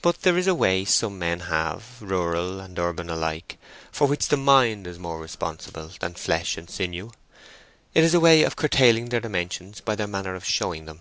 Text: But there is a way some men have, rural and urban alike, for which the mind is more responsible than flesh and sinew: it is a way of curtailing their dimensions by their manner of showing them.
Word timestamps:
But 0.00 0.22
there 0.22 0.38
is 0.38 0.46
a 0.46 0.54
way 0.54 0.84
some 0.84 1.18
men 1.18 1.40
have, 1.40 1.96
rural 2.00 2.60
and 2.60 2.78
urban 2.78 3.10
alike, 3.10 3.58
for 3.90 4.06
which 4.06 4.28
the 4.28 4.36
mind 4.36 4.86
is 4.86 4.96
more 4.96 5.18
responsible 5.18 5.90
than 5.98 6.14
flesh 6.14 6.56
and 6.56 6.70
sinew: 6.70 7.10
it 7.92 8.04
is 8.04 8.14
a 8.14 8.20
way 8.20 8.44
of 8.44 8.54
curtailing 8.54 9.08
their 9.08 9.18
dimensions 9.18 9.80
by 9.80 9.96
their 9.96 10.06
manner 10.06 10.36
of 10.36 10.44
showing 10.44 10.84
them. 10.84 11.00